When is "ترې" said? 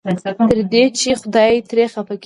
1.69-1.85